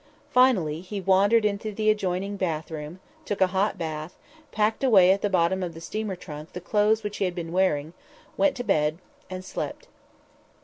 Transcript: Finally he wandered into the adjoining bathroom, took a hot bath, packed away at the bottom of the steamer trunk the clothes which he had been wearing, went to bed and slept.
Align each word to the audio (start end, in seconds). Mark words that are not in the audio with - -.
Finally 0.31 0.81
he 0.81 0.99
wandered 0.99 1.45
into 1.45 1.71
the 1.71 1.91
adjoining 1.91 2.35
bathroom, 2.35 2.99
took 3.23 3.39
a 3.39 3.45
hot 3.53 3.77
bath, 3.77 4.17
packed 4.51 4.83
away 4.83 5.11
at 5.11 5.21
the 5.21 5.29
bottom 5.29 5.61
of 5.61 5.75
the 5.75 5.79
steamer 5.79 6.15
trunk 6.15 6.53
the 6.53 6.59
clothes 6.59 7.03
which 7.03 7.17
he 7.17 7.25
had 7.25 7.35
been 7.35 7.51
wearing, 7.51 7.93
went 8.35 8.55
to 8.57 8.63
bed 8.63 8.97
and 9.29 9.45
slept. 9.45 9.87